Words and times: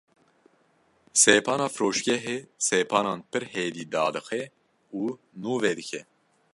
Sepana 1.21 1.65
firoşgehê 1.73 2.37
sepanan 2.67 3.19
pir 3.29 3.43
hêdî 3.53 3.85
dadixe 3.93 4.43
û 4.99 5.01
nûve 5.43 5.71
dike 5.77 6.01